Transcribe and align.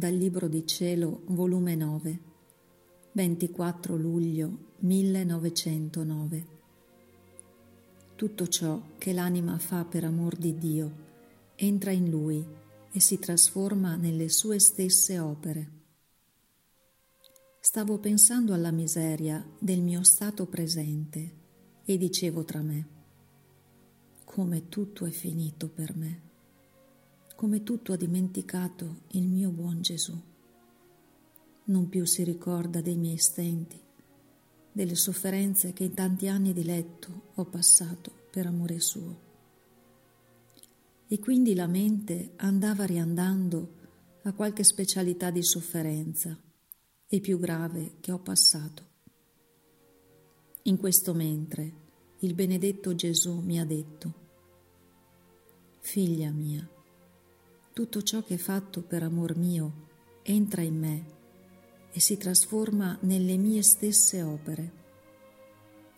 Dal 0.00 0.14
Libro 0.14 0.48
di 0.48 0.66
Cielo, 0.66 1.24
volume 1.26 1.74
9, 1.74 2.20
24 3.12 3.96
luglio 3.96 4.76
1909. 4.78 6.46
Tutto 8.14 8.48
ciò 8.48 8.80
che 8.96 9.12
l'anima 9.12 9.58
fa 9.58 9.84
per 9.84 10.04
amor 10.04 10.36
di 10.36 10.56
Dio 10.56 10.90
entra 11.54 11.90
in 11.90 12.08
lui 12.08 12.42
e 12.90 12.98
si 12.98 13.18
trasforma 13.18 13.96
nelle 13.96 14.30
sue 14.30 14.58
stesse 14.58 15.18
opere. 15.18 15.70
Stavo 17.60 17.98
pensando 17.98 18.54
alla 18.54 18.70
miseria 18.70 19.46
del 19.58 19.82
mio 19.82 20.02
stato 20.02 20.46
presente 20.46 21.32
e 21.84 21.98
dicevo 21.98 22.42
tra 22.44 22.62
me, 22.62 22.88
come 24.24 24.70
tutto 24.70 25.04
è 25.04 25.10
finito 25.10 25.68
per 25.68 25.94
me 25.94 26.29
come 27.40 27.62
tutto 27.62 27.94
ha 27.94 27.96
dimenticato 27.96 29.04
il 29.12 29.26
mio 29.26 29.48
buon 29.48 29.80
Gesù. 29.80 30.14
Non 31.64 31.88
più 31.88 32.04
si 32.04 32.22
ricorda 32.22 32.82
dei 32.82 32.98
miei 32.98 33.16
stenti, 33.16 33.80
delle 34.70 34.94
sofferenze 34.94 35.72
che 35.72 35.84
in 35.84 35.94
tanti 35.94 36.28
anni 36.28 36.52
di 36.52 36.62
letto 36.64 37.30
ho 37.36 37.46
passato 37.46 38.12
per 38.30 38.44
amore 38.44 38.78
suo. 38.78 39.20
E 41.08 41.18
quindi 41.18 41.54
la 41.54 41.66
mente 41.66 42.32
andava 42.36 42.84
riandando 42.84 43.76
a 44.24 44.34
qualche 44.34 44.62
specialità 44.62 45.30
di 45.30 45.42
sofferenza 45.42 46.38
e 47.06 47.20
più 47.20 47.38
grave 47.38 47.94
che 48.00 48.12
ho 48.12 48.18
passato. 48.18 48.84
In 50.64 50.76
questo 50.76 51.14
mentre 51.14 51.72
il 52.18 52.34
benedetto 52.34 52.94
Gesù 52.94 53.40
mi 53.40 53.58
ha 53.58 53.64
detto, 53.64 54.14
Figlia 55.78 56.30
mia, 56.30 56.68
tutto 57.72 58.02
ciò 58.02 58.22
che 58.24 58.34
è 58.34 58.38
fatto 58.38 58.82
per 58.82 59.04
amor 59.04 59.36
mio 59.36 59.88
entra 60.22 60.60
in 60.60 60.76
me 60.76 61.04
e 61.92 62.00
si 62.00 62.16
trasforma 62.16 62.98
nelle 63.02 63.36
mie 63.36 63.62
stesse 63.62 64.22
opere. 64.22 64.78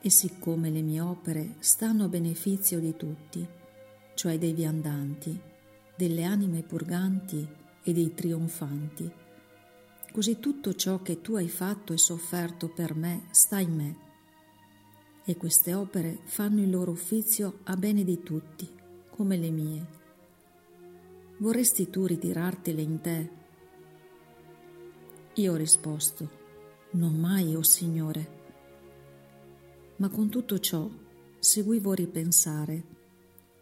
E 0.00 0.10
siccome 0.10 0.70
le 0.70 0.80
mie 0.80 1.00
opere 1.00 1.56
stanno 1.58 2.04
a 2.04 2.08
beneficio 2.08 2.78
di 2.78 2.96
tutti, 2.96 3.46
cioè 4.14 4.38
dei 4.38 4.54
viandanti, 4.54 5.38
delle 5.94 6.24
anime 6.24 6.62
purganti 6.62 7.46
e 7.82 7.92
dei 7.92 8.14
trionfanti, 8.14 9.10
così 10.10 10.40
tutto 10.40 10.74
ciò 10.74 11.02
che 11.02 11.20
tu 11.20 11.34
hai 11.34 11.48
fatto 11.48 11.92
e 11.92 11.98
sofferto 11.98 12.68
per 12.68 12.94
me 12.94 13.26
sta 13.30 13.60
in 13.60 13.74
me. 13.74 13.96
E 15.24 15.36
queste 15.36 15.74
opere 15.74 16.18
fanno 16.24 16.62
il 16.62 16.70
loro 16.70 16.92
ufficio 16.92 17.58
a 17.64 17.76
bene 17.76 18.04
di 18.04 18.22
tutti, 18.22 18.66
come 19.10 19.36
le 19.36 19.50
mie 19.50 19.96
vorresti 21.38 21.88
tu 21.88 22.06
ritirartele 22.06 22.82
in 22.82 23.00
te? 23.00 23.30
Io 25.34 25.52
ho 25.52 25.56
risposto, 25.56 26.30
non 26.92 27.14
mai, 27.14 27.54
o 27.54 27.58
oh 27.58 27.62
Signore. 27.62 28.36
Ma 29.96 30.08
con 30.08 30.28
tutto 30.28 30.58
ciò 30.58 30.88
seguivo 31.38 31.92
ripensare, 31.92 32.84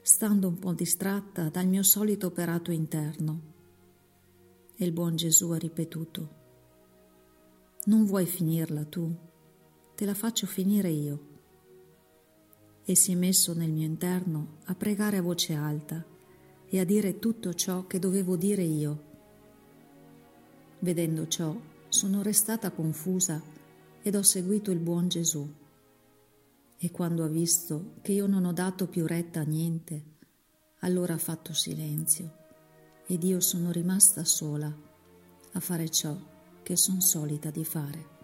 stando 0.00 0.48
un 0.48 0.58
po' 0.58 0.72
distratta 0.72 1.48
dal 1.50 1.66
mio 1.66 1.82
solito 1.82 2.28
operato 2.28 2.70
interno. 2.70 3.54
E 4.74 4.84
il 4.84 4.92
buon 4.92 5.16
Gesù 5.16 5.50
ha 5.50 5.58
ripetuto, 5.58 6.44
non 7.84 8.04
vuoi 8.04 8.26
finirla 8.26 8.84
tu, 8.84 9.14
te 9.94 10.04
la 10.04 10.14
faccio 10.14 10.46
finire 10.46 10.90
io. 10.90 11.34
E 12.84 12.94
si 12.94 13.12
è 13.12 13.14
messo 13.14 13.52
nel 13.52 13.70
mio 13.70 13.86
interno 13.86 14.58
a 14.64 14.74
pregare 14.74 15.16
a 15.18 15.22
voce 15.22 15.54
alta 15.54 16.14
e 16.68 16.80
a 16.80 16.84
dire 16.84 17.18
tutto 17.18 17.54
ciò 17.54 17.86
che 17.86 17.98
dovevo 17.98 18.36
dire 18.36 18.62
io. 18.62 19.04
Vedendo 20.80 21.26
ciò, 21.28 21.56
sono 21.88 22.22
restata 22.22 22.70
confusa 22.70 23.42
ed 24.02 24.14
ho 24.14 24.22
seguito 24.22 24.70
il 24.70 24.78
buon 24.78 25.08
Gesù. 25.08 25.48
E 26.78 26.90
quando 26.90 27.24
ha 27.24 27.28
visto 27.28 27.94
che 28.02 28.12
io 28.12 28.26
non 28.26 28.44
ho 28.44 28.52
dato 28.52 28.86
più 28.86 29.06
retta 29.06 29.40
a 29.40 29.44
niente, 29.44 30.14
allora 30.80 31.14
ha 31.14 31.18
fatto 31.18 31.52
silenzio 31.52 32.44
ed 33.06 33.22
io 33.22 33.40
sono 33.40 33.70
rimasta 33.70 34.24
sola 34.24 34.74
a 35.52 35.60
fare 35.60 35.88
ciò 35.88 36.14
che 36.62 36.76
son 36.76 37.00
solita 37.00 37.50
di 37.50 37.64
fare. 37.64 38.15